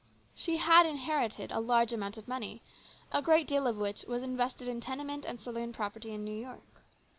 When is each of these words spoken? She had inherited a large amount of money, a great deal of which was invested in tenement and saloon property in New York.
She 0.33 0.57
had 0.57 0.87
inherited 0.87 1.51
a 1.51 1.59
large 1.59 1.93
amount 1.93 2.17
of 2.17 2.27
money, 2.27 2.63
a 3.11 3.21
great 3.21 3.45
deal 3.47 3.67
of 3.67 3.77
which 3.77 4.03
was 4.05 4.23
invested 4.23 4.67
in 4.67 4.81
tenement 4.81 5.25
and 5.25 5.39
saloon 5.39 5.73
property 5.73 6.11
in 6.11 6.23
New 6.23 6.41
York. 6.41 6.63